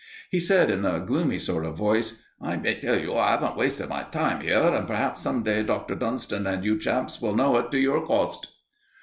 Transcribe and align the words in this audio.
He 0.31 0.39
said 0.39 0.71
in 0.71 0.83
a 0.83 0.99
gloomy 0.99 1.37
sort 1.37 1.63
of 1.63 1.77
voice: 1.77 2.23
"I 2.41 2.55
may 2.55 2.73
tell 2.79 2.99
you 2.99 3.13
I 3.15 3.27
haven't 3.29 3.55
wasted 3.55 3.87
my 3.87 4.01
time 4.01 4.41
here, 4.41 4.57
and 4.73 4.87
perhaps 4.87 5.21
some 5.21 5.43
day 5.43 5.61
Doctor 5.61 5.93
Dunston 5.93 6.47
and 6.47 6.65
you 6.65 6.79
chaps 6.79 7.21
will 7.21 7.35
know 7.35 7.55
it 7.57 7.69
to 7.69 7.77
your 7.77 8.03
cost." 8.03 8.47